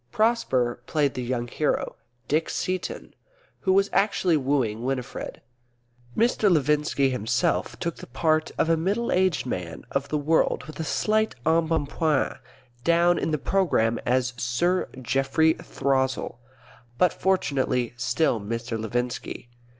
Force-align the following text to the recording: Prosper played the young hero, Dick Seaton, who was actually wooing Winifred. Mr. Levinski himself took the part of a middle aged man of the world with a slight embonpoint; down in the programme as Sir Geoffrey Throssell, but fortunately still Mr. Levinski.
Prosper 0.11 0.81
played 0.87 1.13
the 1.13 1.21
young 1.21 1.47
hero, 1.47 1.95
Dick 2.27 2.49
Seaton, 2.49 3.13
who 3.59 3.71
was 3.71 3.87
actually 3.93 4.35
wooing 4.35 4.81
Winifred. 4.83 5.41
Mr. 6.17 6.49
Levinski 6.51 7.11
himself 7.11 7.77
took 7.77 7.97
the 7.97 8.07
part 8.07 8.49
of 8.57 8.67
a 8.67 8.75
middle 8.75 9.11
aged 9.11 9.45
man 9.45 9.85
of 9.91 10.07
the 10.09 10.17
world 10.17 10.63
with 10.63 10.79
a 10.79 10.83
slight 10.83 11.35
embonpoint; 11.45 12.39
down 12.83 13.19
in 13.19 13.29
the 13.29 13.37
programme 13.37 13.99
as 14.03 14.33
Sir 14.37 14.89
Geoffrey 15.03 15.53
Throssell, 15.53 16.39
but 16.97 17.13
fortunately 17.13 17.93
still 17.95 18.41
Mr. 18.41 18.79
Levinski. 18.81 19.49